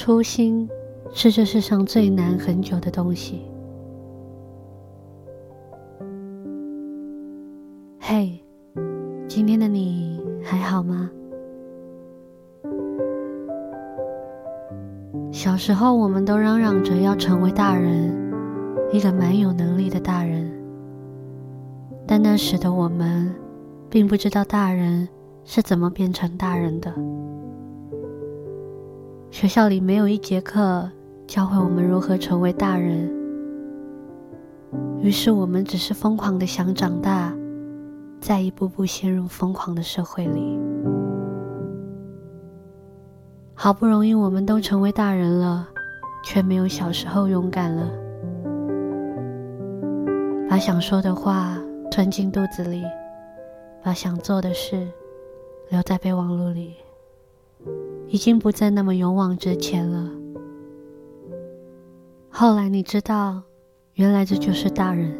[0.00, 0.70] 初心
[1.12, 3.42] 是这世上最难很久的东西。
[7.98, 8.40] 嘿，
[9.26, 11.10] 今天的你还好吗？
[15.32, 18.14] 小时候，我们都嚷嚷着要成为大人，
[18.92, 20.48] 一个蛮有能力的大人。
[22.06, 23.34] 但那时的我们，
[23.90, 25.08] 并不知道大人
[25.44, 26.94] 是怎么变成大人的。
[29.30, 30.90] 学校里没有一节课
[31.26, 33.08] 教会我们如何成为大人，
[35.00, 37.32] 于是我们只是疯狂的想长大，
[38.20, 40.58] 再一步步陷入疯狂的社会里。
[43.54, 45.68] 好不容易我们都成为大人了，
[46.24, 47.86] 却没有小时候勇敢了，
[50.48, 51.58] 把想说的话
[51.90, 52.82] 吞进肚子里，
[53.82, 54.88] 把想做的事
[55.68, 56.76] 留在备忘录里。
[58.06, 60.10] 已经不再那么勇往直前了。
[62.30, 63.42] 后来你知道，
[63.94, 65.12] 原来这就是大人，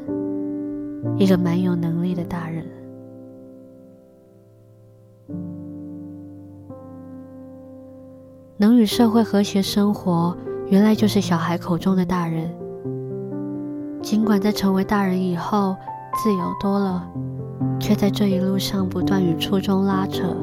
[1.17, 2.64] 一个蛮有能力的大人。
[8.56, 10.36] 能与社会和谐生活，
[10.69, 12.50] 原来就是小孩口中的大人。
[14.02, 15.77] 尽管在成为大人以后，
[16.14, 17.08] 自由多了，
[17.78, 20.36] 却在这一路上不断与初衷拉扯。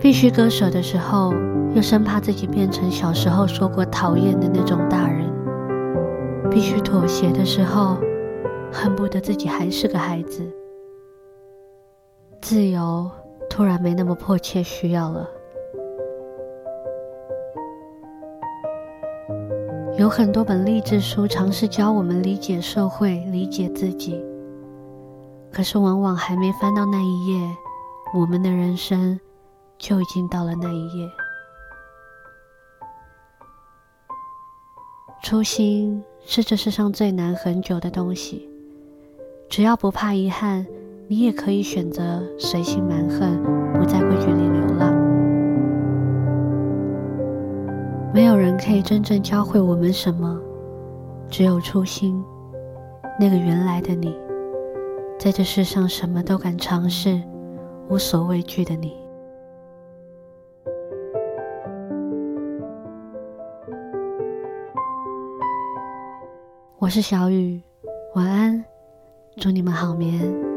[0.00, 1.34] 必须割舍的时候，
[1.74, 5.28] 又生怕自己变成小时候说过讨厌的那种大人；
[6.50, 7.98] 必须妥协的时候，
[8.72, 10.42] 恨不得自己还是个孩子。
[12.40, 13.10] 自由
[13.50, 15.28] 突然没那么迫切需要了。
[19.98, 24.18] 有很多本励志书尝试教我们理解社会、理解自己，
[25.52, 27.46] 可是往往还没翻到那一页，
[28.18, 29.20] 我们的人生。
[29.80, 31.10] 就已经到了那一页。
[35.22, 38.48] 初心是这世上最难很久的东西。
[39.48, 40.64] 只要不怕遗憾，
[41.08, 43.42] 你也可以选择随心蛮横，
[43.72, 44.94] 不在规矩里流浪。
[48.12, 50.38] 没有人可以真正教会我们什么，
[51.28, 52.22] 只有初心，
[53.18, 54.14] 那个原来的你，
[55.18, 57.20] 在这世上什么都敢尝试，
[57.88, 58.94] 无所畏惧的你。
[66.80, 67.60] 我是小雨，
[68.14, 68.64] 晚安，
[69.36, 70.49] 祝你们好眠。